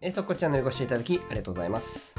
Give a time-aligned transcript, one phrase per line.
[0.00, 2.14] 英速チャンネルご視聴いただきありがとうございます。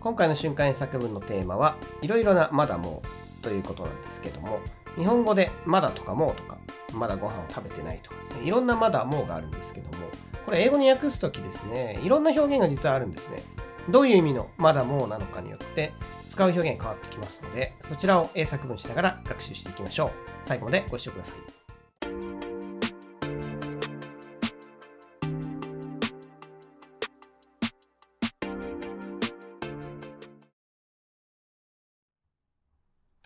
[0.00, 3.02] 今回の瞬間英作文のテーマはいろいろなまだも
[3.40, 4.60] うということなんですけども
[4.96, 6.56] 日本語でまだとかもうとか
[6.94, 10.06] まだご飯を食べてないとかですねいろんなまだもうがあるんですけども
[10.46, 13.42] これ英語に訳すときですねいろんな表現が実はあるんですね。
[13.90, 15.92] どういう意味のまだもうなのかによって
[16.30, 20.10] 使う表現変わってきますのでそちらを英作文しながら学習していきましょう。
[20.44, 21.32] 最後までご視聴くださ
[22.46, 22.49] い。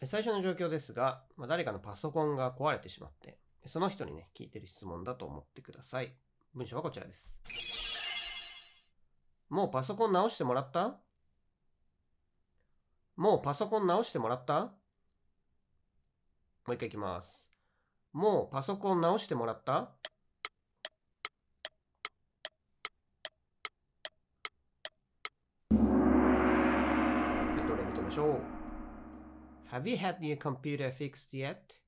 [0.06, 6.14] 最初の状況ですが、まあ、誰かのパソコンが壊れてしまって、その人にね、聞いてる質問だと思ってください。
[6.54, 7.34] 文章はこちらです。
[9.48, 10.98] もうパソコン直してもらった？
[13.16, 14.60] もうパソコン直してもらった？
[16.66, 17.50] もう一回いきます。
[18.12, 19.90] もうパソコン直してもらった、
[25.70, 25.76] ど
[27.76, 28.53] れ見てみましょう。
[29.74, 31.80] Have you had your computer fixed yet?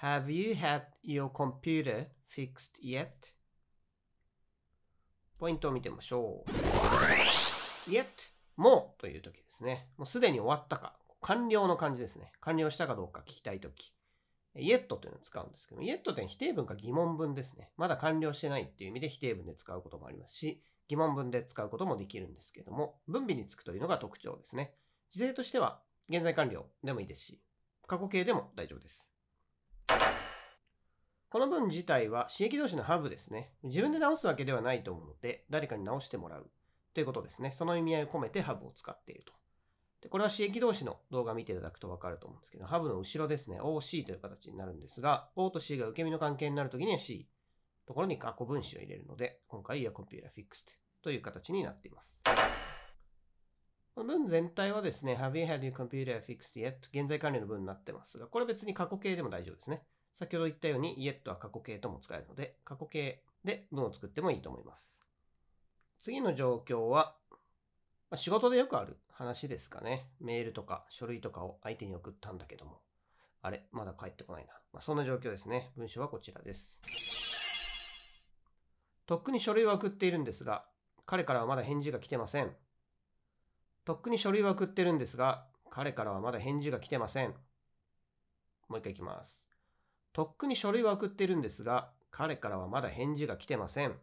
[0.00, 3.10] Have you had your computer fixed yet?
[5.38, 6.50] ポイントを見てみましょう。
[7.90, 8.06] yet
[8.56, 9.90] もうという時ですね。
[9.98, 10.96] もうすでに終わったか。
[11.20, 12.32] 完了の感じですね。
[12.40, 13.92] 完了したかどうか聞きたい時。
[14.56, 17.70] yet というのを使うんですけど、yet というのは否定文か疑問文ですね。
[17.76, 24.74] まだ完了してないっていう意味で否定文で使うこともありますし、疑問文で使うこともできるんですけども、分尾につくというのが特徴ですね。
[25.10, 27.40] 時制としては現在完了でもいいですし、
[27.86, 29.10] 過去形でも大丈夫です。
[31.28, 33.54] この文自体は刺激動詞のハブですね。
[33.62, 36.50] 自分で直すわけではないと思うので、誰かに直してもらう
[36.92, 37.52] ということですね。
[37.52, 39.32] その意味合いを込めてハブを使っていると。
[40.02, 47.28] でこれは刺激動詞の動画を見ていただくと分かると思うんですけど、ハブの後ろですね、OC という形になるんですが、O と C が受け身の関係になるときには C、
[47.86, 52.20] ところに過去分詞を入れるので、今回 Your Computer Fixed という形になっています。
[53.96, 56.76] 文全体はですね、Have you had your computer fixed yet?
[56.92, 59.82] 現在完了の文になってますが、これ別に過去形でも大丈夫ですね。
[60.14, 65.02] 先ほど言ったように yet は過去形とも使えるので、過去形で文を作ってもいいと思います。
[66.00, 67.16] 次の状況は、
[68.10, 70.08] まあ、仕事でよくある話ですかね。
[70.20, 72.80] メールとか書類とかを相手に送ったんだけども、
[73.42, 74.52] あれ、まだ帰ってこないな。
[74.72, 75.72] まあ、そんな状況ですね。
[75.76, 76.80] 文章はこちらです。
[79.06, 80.64] とっくに書類は送っているんですが、
[81.04, 82.56] 彼からはまだ返事が来てません。
[83.84, 87.34] とっくに書類は送ってるんですが、彼からはまだ返事が来てません。
[88.68, 89.48] もう一回いきます。
[90.12, 93.96] とっくに書類は送ってるんですが、彼からはまだ返事が来てません。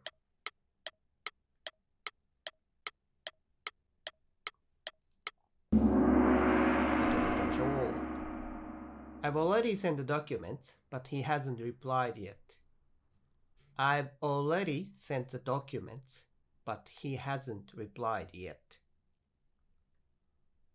[9.22, 12.58] I've already sent the documents, but he hasn't replied yet.
[13.78, 16.26] I've already sent the documents,
[16.66, 18.80] but he hasn't replied yet.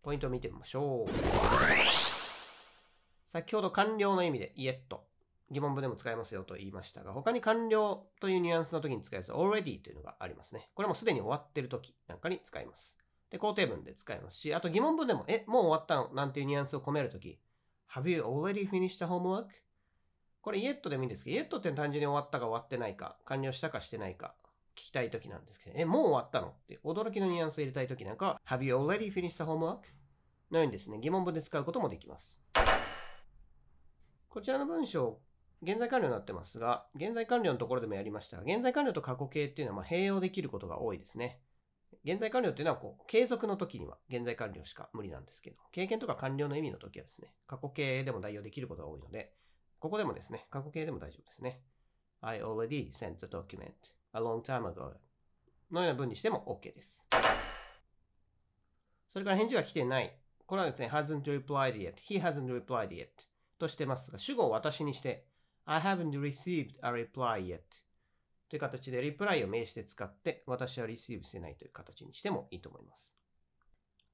[0.05, 1.11] ポイントを見てみましょう。
[3.25, 4.75] 先ほど完了の意味で yet
[5.49, 10.69] 疑問文でも使えますよと言いましたが、他に完了というニュアンスの時に使えます already というのがありますね。
[10.75, 12.99] これもすでに終わってる時なんかに使います。
[13.31, 16.13] で、肯定文で使えますし、あと疑問文でも、え、もう終わったの？
[16.13, 17.39] なんていうニュアンスを込めるとき、
[17.91, 19.47] Have you already finished the homework?
[20.41, 24.35] これ yet でもいいんですけど、yet って単純に終わったか終わってないか、完了したかしてないか、
[24.75, 26.49] 聞きたいときなんですけど、え、もう終わったの？
[26.49, 29.79] って驚きのニュアンスを入れたいときなんか、Have you already finished the homework?
[30.51, 32.43] のようにですね、疑問文で使うこともできます。
[34.29, 35.19] こちらの文章、
[35.63, 41.39] 現在完了になってますが、現在完了のところでもやりましたが、現在完了と過去形っていうのはま併用できることが多いですね。
[42.03, 49.33] 現在完了っていうのはこう継続の時には現在完了しか無理なんですけど、経験とか完了の意味の時はですね、過去形でも代用できることが多いので、
[49.79, 51.61] ここでもですね、過去形でも大丈夫ですね。
[52.21, 53.71] I already sent the document
[54.15, 54.93] a long time ago
[55.71, 57.05] のような文にしても OK です。
[59.09, 60.17] それから返事が来てない。
[60.45, 63.07] これはですね、hasn't replied yet, he hasn't replied yet
[63.59, 65.25] としてますが、主語を私にして、
[65.65, 67.59] I haven't received a reply yet
[68.49, 73.13] という形でリプライを名詞で使って私はリシーブしてないという形にしてもいいと思います。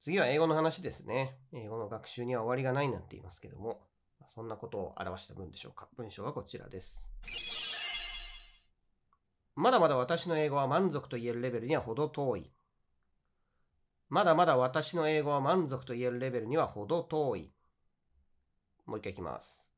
[0.00, 1.36] 次は英語の話ですね。
[1.52, 3.86] 英語の学習には終わりがないなんて言いますけども、
[4.28, 5.88] そんなことを表した文でしょうか。
[5.96, 7.61] 文章はこちらです。
[9.54, 12.50] まだまだ私の英語は満足と言えるレベルには程遠い。
[14.08, 17.50] まだまだ私の英語は満足と言えるレベルには程遠い。
[18.86, 19.70] もう一回いきます。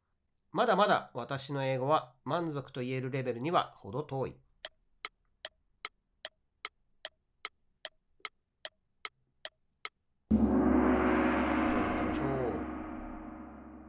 [0.53, 4.37] まだまだ私の英語は満足と言えるレベルには程遠い。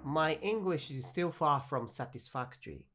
[0.03, 2.85] My English is still far from satisfactory.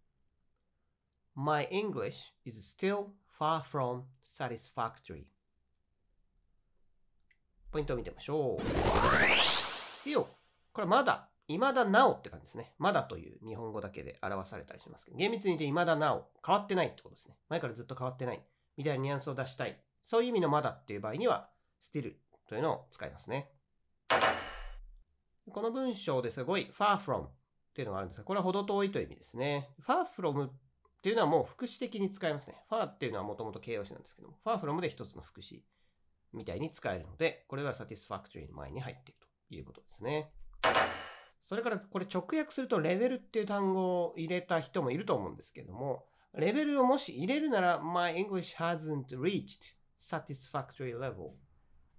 [1.35, 3.06] My English is still
[3.38, 5.25] far from satisfactory
[7.71, 8.62] ポイントを見てみましょう
[10.09, 10.27] still
[10.73, 12.73] これまだ未だなおって感じですね。
[12.79, 17.37] まだという日本語だけで表されたりしますけど、厳密に言って未だなお、変わってないってことですね。
[17.49, 18.41] 前からずっと変わってない。
[18.77, 19.77] みたいなニュアンスを出したい。
[20.00, 21.50] そういう意味のまだっていう場合には、
[21.82, 22.15] still
[22.49, 23.50] というのを使いますね。
[25.53, 27.31] この文章ですごい far from っ
[27.75, 29.71] ていうのがあるんですが、これは程遠いという意味ですね。
[29.85, 30.50] far from
[31.00, 32.62] っていうのはもう副詞的に使いますね。
[32.70, 35.64] far っていうのはもともと形容詞なんですけども、far from で一つの副詞
[36.35, 39.19] みたいに使えるので、これが satisfactory の前に入っている
[39.49, 40.31] ということですね。
[41.41, 46.05] それからこれ直訳するとレベルっていう単語を入れた人もいると思うんですけども、
[46.35, 51.35] レベルをもし入れるなら、My English hasn't reached satisfactory level っ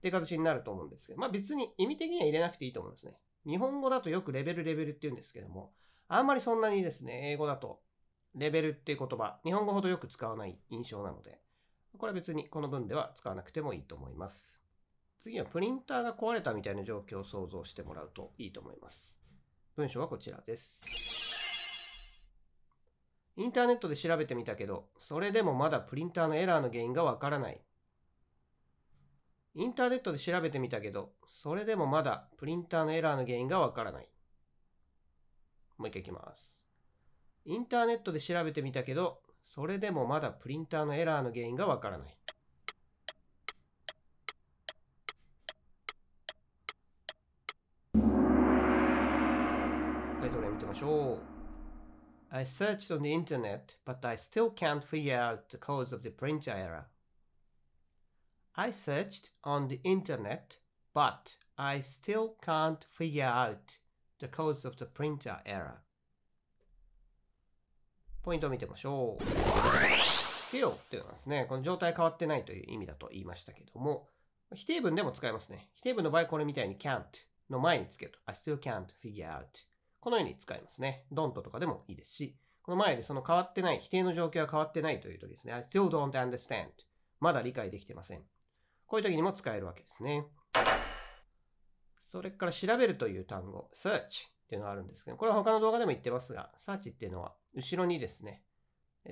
[0.01, 3.17] ていう形になると思うんですけど、まあ別に意味的には入れなくていいと思うんですね。
[3.47, 5.73] 日本語だとよくレベルレベルって言うんですけども、
[6.07, 7.79] あんまりそんなにですね、英語だと
[8.35, 11.39] レベルっていう言葉、日本語ほどよく使わない印象なので、
[11.97, 14.55] これは別にこの文では使わなくてもいいと思います。
[15.21, 19.19] 次はプリンターが壊れたみたいな状況を想像してもらうといいと思います。
[19.75, 20.81] 文章はこちらです。
[23.35, 27.61] インターネットで調べてみたけど、それでもまだプリンターのエラーの原因がわからない。
[29.53, 34.09] インターネットで調べてみたけど、それでもまだプリンターのエラーの原因がわからない。
[35.77, 36.60] もう一回いきます。
[37.45, 42.17] インターネットで調べてみたけど、それでもまだプリンターのエラーの原因がわからない。
[50.21, 51.19] はい、どれ見てみましょう。
[52.29, 56.51] I searched on the internet, but I still can't figure out the cause of the printer
[56.51, 56.85] error.
[58.53, 60.59] I searched on the internet,
[60.93, 63.79] but I still can't figure out
[64.19, 65.81] the cause of the printer error.
[68.23, 69.23] ポイントを見てみましょう。
[69.23, 74.07] フィっていうのはですね、この状態変わってないという意味だと言いましたけども、
[74.53, 75.69] 否定文でも使えますね。
[75.75, 77.03] 否定文の場合これみたいに can't
[77.49, 79.45] の前につけると I still can't figure out
[80.01, 81.05] このように使いますね。
[81.11, 85.53] don't とかでもいいですし、この前でその変わってない、否定の状況は変わってないという時ですね。
[85.53, 86.67] I still don't understand.
[87.19, 88.23] まだ理解できてません。
[88.87, 90.25] こういう時にも使えるわけですね。
[91.99, 98.43] それから調べるという単語、search っていうのがあるんですけど、これは他の動画でも言ってますが、search っていうのは後ろにですね、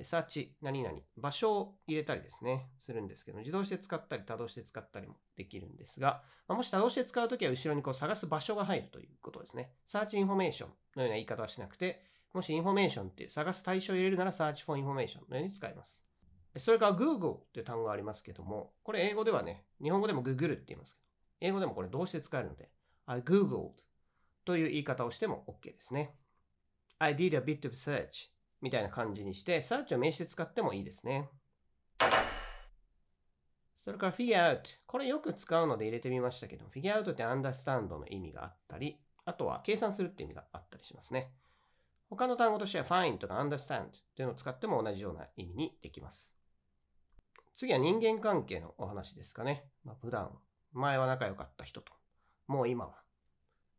[0.02, 9.72] サーチ、何々、場所を入れたりですね、するんですけど、自動詞で使ったり、他動詞で使ったりもできるんですが、ま、もし他動詞で使うときは後ろにこう探す場所が入るということですね。
[9.86, 12.04] search information のような言い方はしなくて、
[12.34, 16.04] もしインフォメーションっていう探す対象を入れるなら Search for Information のように使います。
[16.58, 22.68] それから Google っていう単語がありますけども、これ英語ではね、日本語でも Google って言いますけど、英語でもこれ動詞で使えるので、
[23.06, 23.70] I Googled
[24.50, 26.12] という言い方をしても OK ですね。
[26.98, 28.30] I did a bit of search
[28.60, 31.28] みたいな感じにして、サーチを名詞で使ってもいいですね。
[33.76, 34.60] それから figure out。
[34.86, 41.32] これよく使うので入れてみましたけど、figure out って understand の意味があったり、あとは計算するって意味があったりしますね。
[42.08, 46.34] 他の単語としては find とか understand っていうのを使っても同じような意味にできます。
[47.54, 49.64] 次は人間関係のお話ですかね。
[49.84, 50.36] まあ、普段、
[50.72, 51.92] 前は仲良かった人と、
[52.48, 53.04] もう今は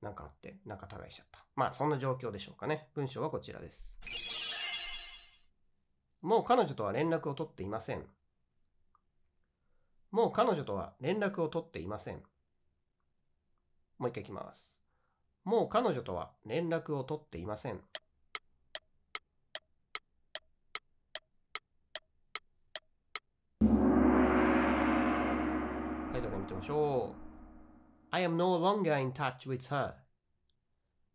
[0.01, 1.45] 何かあって仲違いしちゃった。
[1.55, 2.89] まあそんな状況でしょうかね。
[2.95, 3.97] 文章はこちらです。
[6.21, 8.05] もう彼女とは連絡を取っていません。
[10.11, 12.21] もう彼女とは連絡を取っていません。
[13.97, 14.81] もう一回いきます。
[15.43, 17.79] もう彼女とは連絡を取っていません。
[26.11, 27.30] タイトル見てみましょう。
[28.13, 29.93] I am no longer in touch with her.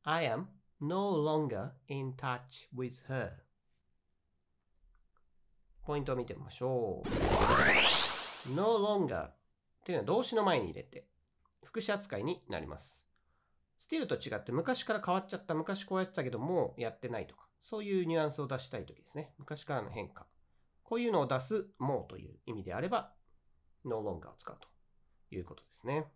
[0.05, 0.47] I am
[0.81, 3.33] no longer in touch with her.
[5.85, 7.09] ポイントを見てみましょう。
[8.55, 9.35] no longer っ
[9.85, 11.07] ていうのは動詞の前に入れて、
[11.65, 13.07] 副詞扱いになります。
[13.79, 19.35] still と違って昔から変わっちゃった、昔こうやってたけどもうやってないとか、そういうニュアンスを出したいときですね。
[19.37, 20.27] 昔からの変化。
[20.83, 23.13] こういうのを出すもうという意味であれば、
[23.85, 24.67] no longer を使うと
[25.35, 26.11] いうことですね。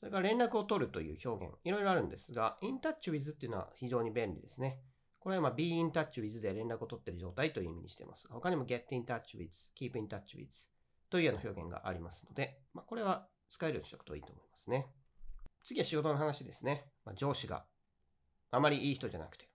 [0.00, 4.80] それから連絡を取るという表現、いろいろあるんですが、in touch with っていうのは非常に便利ですね。
[5.18, 8.28] これはまあ be in touch with で連絡を取っている状態という意味にしてます。
[8.28, 10.46] 他にも get in touch with, keep in touch with
[11.08, 14.86] というような表現がありますので、まあ、これは使えるようにしておくといいと思いますね。
[15.62, 16.84] 次は仕事の話ですね。
[17.06, 17.64] まあ、上司が
[18.50, 19.48] あまりいい人じゃなくて、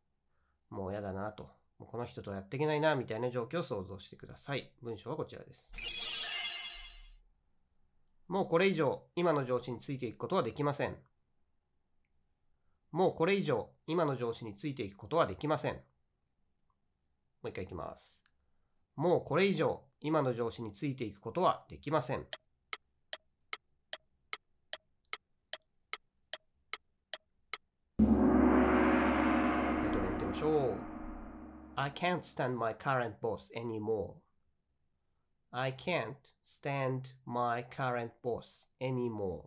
[0.70, 1.44] もう嫌だなと、
[1.78, 4.74] もうこの人とやっていけないなみたいな状況を想像してください。
[4.82, 6.29] 文章はこちらです。
[8.30, 10.96] もうこれ以上今の上司についていくことはできません。
[12.92, 15.74] もうこれ以上今の上司についていくことはできません。
[15.74, 15.80] も
[17.46, 18.22] う一回いきます。
[18.96, 22.28] もうこれ以上今の上司についていくことはできません。
[27.98, 28.08] 回
[29.92, 30.74] 答例見てみましょう。
[31.78, 34.29] I can't stand my current boss anymore.
[35.52, 39.46] I can't stand my current boss anymore.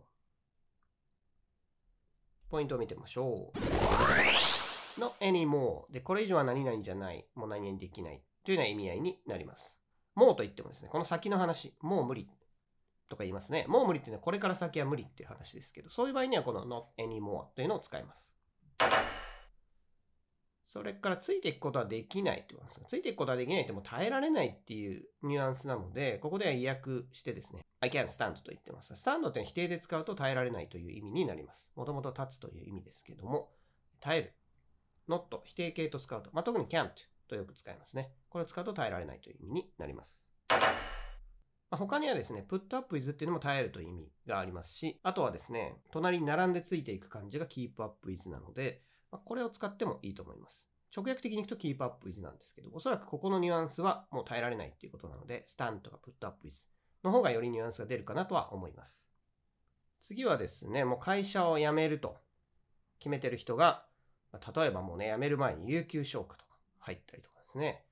[2.49, 3.57] ポイントを見てみましょう。
[4.99, 9.79] not anymore で、これ以上は何々じゃない、もう何々できないというような意味合いになります。
[10.13, 12.27] もうと言ってもですね、この先の話、もう無理
[13.07, 13.65] とか言いますね。
[13.67, 18.33] もう無理っていうのはこれから先は無理っていう話ですけど、そういう場合にはこの not anymore というのを使います。
[20.73, 28.95] それからついていくことはできないって言いますついていくことはできないってもう耐えられないっていうニュアンスなので、ここでは意訳してですね、I can stand と言ってます。
[28.95, 31.71] スタンドって否定で使うと耐えられないという意味になります。
[31.75, 33.51] もともと立つという意味ですけども、
[33.99, 34.33] 耐える。
[35.07, 36.89] not 否定形と使うと、まあ、特に can't
[37.27, 38.11] とよく使いますね。
[38.29, 40.33] これを使うと耐えられないという意味になります。
[41.69, 48.81] ま、他にはですね、put up with っていうのも耐えるという意味がありますし、あとはですね、隣に並んでついていく感じが keep up with なので、
[49.13, 50.67] ま、これを使ってもいいと思います。
[50.95, 56.67] 直訳的にいくと keep up with なんですけど、おそらくここのニュアンスはもう耐えられないっていうことなので、stand とか put up with
[57.03, 59.07] の方がよりニュアンスが出るかなとは思います。
[60.01, 62.17] 次はですね、もう会社を辞めると
[62.99, 63.85] 決めてる人が、
[64.55, 67.85] 例えばもうね、辞める前に有給消化とか入ったりとかですね。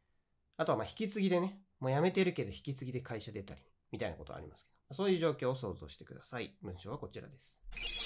[0.58, 3.62] あとはま引き継ぎでね、もう辞めてるけど引き継ぎで会社出たり、
[3.92, 6.56] みたいなことはありますけど、そういう状況を想像してください。
[6.62, 8.01] 文章はこちらです。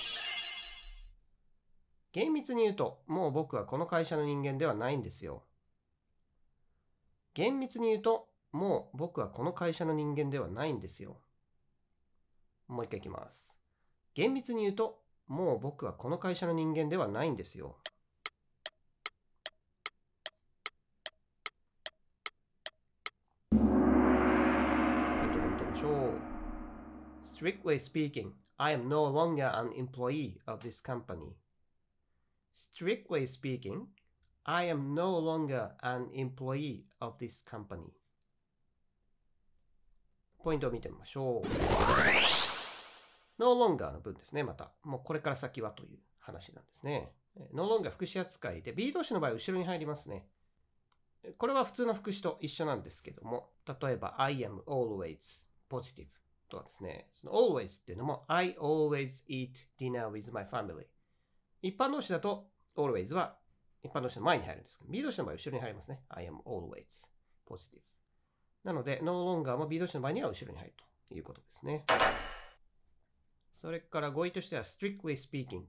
[2.15, 5.43] 厳密に言うと、もう僕はこの会社の人間ではないんですよ。
[7.33, 11.19] 厳密に言うと、もう僕はこの会社の人間ではないんですよ。
[12.69, 13.57] もう一回いきます。
[14.13, 17.79] 厳密に言うと、もう僕はこの会社の人間ではないんですよ。
[23.51, 26.13] 回答を見てみましょう。
[27.25, 31.35] Strictly speaking, I am no longer an employee of this company.
[32.55, 33.87] Strictly speaking,
[34.45, 37.91] I am no longer an employee of this company.
[40.41, 41.47] ポイントを見てみましょう。
[43.37, 44.71] no longer の文ですね、また。
[44.83, 47.11] もうこれから先はという話なんですね。
[47.53, 50.25] no longer 副詞扱いで B 動詞の場合後ろに入りますね。
[51.37, 56.07] これは普通の副詞と一緒なんですけども、例えば I am always positive
[56.47, 60.85] とかですね、その always っていうのも I always eat dinner with my family
[61.65, 62.45] 一般動詞だと
[62.77, 63.37] always は
[63.81, 65.99] 一般動詞の前に入るんですけど、B 動詞の場合は後ろに入りますね。
[66.09, 67.09] I am always
[67.49, 67.81] positive
[68.63, 70.73] なので no longer も B 動詞の場合には後ろに入る
[71.07, 71.83] ということですね。
[73.55, 75.63] それから語彙としては strictly speaking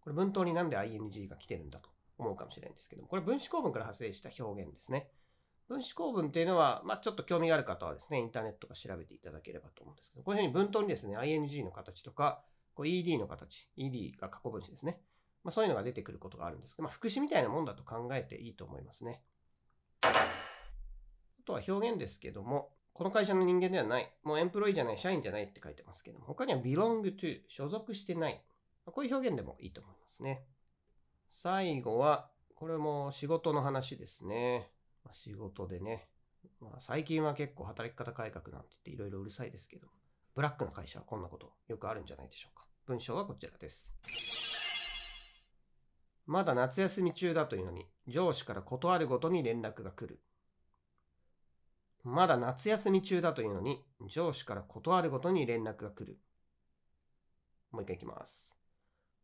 [0.00, 5.08] これ文頭になんで ing が来てるんだと思うかもしれないんですけども、これ分子構文から派生した表現ですね。
[5.68, 12.42] 分子構文っていうのは、まあ、ちょっと興味がある方はですね、インターネットか調べていただければと思うんですけど、こういうふうに文頭にですね、ing の形とか、
[12.74, 15.00] こう ed の形、ed が過去分詞ですね。
[15.46, 19.22] まあ、そういうのが出てくることがあるんですけど、まあ、副詞みたいなもんだと考えていいと思いますね。
[20.02, 20.10] あ
[21.44, 28.42] とは表現ですけども、この会社の人間ではない、もうエンプロイじゃない、社員じゃないって書いてますけども、他には belong to、所属してない。
[28.86, 30.42] こういう表現でもいいと思いますね。
[31.28, 34.68] 最後は、これも仕事の話ですね。
[35.04, 36.08] まあ、仕事でね、
[36.60, 39.86] まあ、最近は結構働き方改革なんて言っていろいろうるさいですけど、
[40.34, 42.66] ブラックな会社はこんなことよくあるんじゃないでしょうか。
[42.86, 44.35] 文章はこちらです。
[46.26, 50.20] まだ夏休み中だというのに、上司から断るごとに連絡が来る。
[52.02, 56.18] まだ夏休み中だというのに、上司から断るごとに連絡が来る。
[57.70, 58.56] もう一回いきます。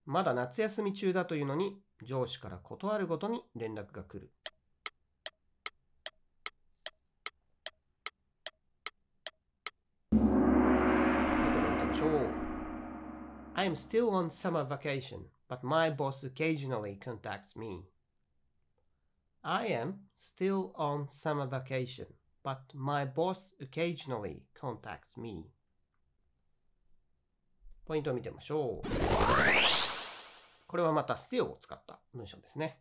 [0.04, 4.30] まだ夏休み中だというのに、上司から断るごとに連絡が来る。
[11.92, 12.10] ましょう。
[13.54, 15.20] I'm still on summer vacation,
[15.52, 17.84] but my boss occasionally contacts me.
[19.44, 22.06] I am still on summer vacation,
[22.42, 25.44] but my boss occasionally contacts me.
[27.84, 28.88] ポイントを見てみましょう。
[30.66, 32.78] これはまた still を使った文章ですね。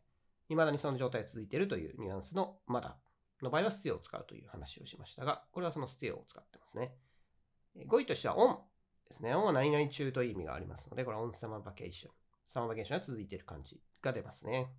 [0.48, 2.96] 未だにその状態が続いているというニュアンスのまだ
[3.42, 6.94] の場合は still を使うという話をしましたが、これはその still を使ってますね。
[7.86, 8.60] 語彙としては on
[9.10, 9.36] ですね。
[9.36, 12.08] on は何々中という意味がありますので、これは on summer vacation。
[12.51, 14.74] サマーバケーションが続いている感じが出ますね。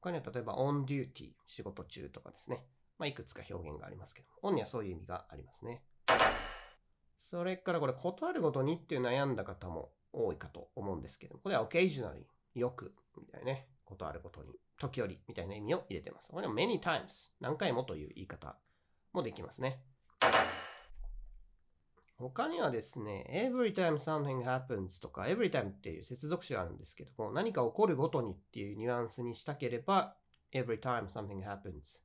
[0.00, 2.64] 他には例えば on duty 仕事中とかですね。
[2.98, 5.84] まあ、いくつか表現がありますけど、on にはそういう意味がありますね。
[7.20, 12.24] それからこれ、断るごとにっていう悩んだ方も多いかと思うんですけども、これは occasionally
[12.56, 14.48] よくみたいなね、断るごとに、
[14.78, 16.28] 時折みたいな意味を入れてます。
[16.28, 18.58] これは many times 何回もという言い方
[19.12, 19.80] もできますね。
[22.18, 30.16] 他にはですね、every time something happens とか every time っていう接続詞があるんですけども、何か起こるごとにっていうニュアンスにしたければ、
[30.52, 32.00] every time something happens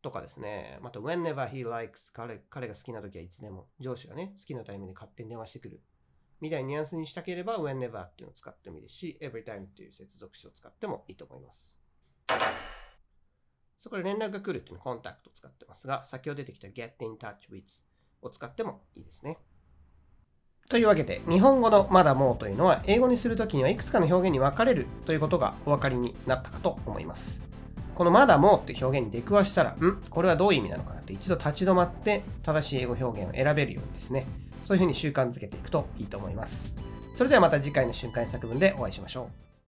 [0.00, 5.82] とかですね、また whenever he likes 彼彼が好きな時はいつでも、上司がね、好きなタイミングで勝手に電話してくる
[6.40, 11.76] みたいなニュアンスにしたければ whenever っていうのを使ってもいいですし、every time っていう接続詞を使ってもいいと思います。
[13.80, 17.82] そこで連絡が来るっていうのをコンタクトを使ってますが、先ほど出てきた get in touch with
[18.22, 19.38] を使ってもいいですね。
[20.68, 27.42] というわけで、日本語のまだもうというのは、英語にするときにはいくつかの表現に分かれるということがお分かりになったかと思います。
[27.94, 30.00] このまだもうって表現に出くわしたら、ん？
[30.08, 34.26] これはどういう意味なのかなって一度立ち止まって正しい英語表現を選べるようにですね、
[34.62, 36.74] そういうふうに習慣づけていくといいと思います。
[37.16, 39.51] それではまた次回の瞬間作文でお会いしましょう。